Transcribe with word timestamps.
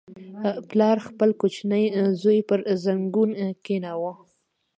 •پلار 0.69 0.97
خپل 1.07 1.29
کوچنی 1.41 1.83
زوی 2.21 2.39
پر 2.49 2.59
زنګون 2.83 3.29
کښېناوه. 3.65 4.13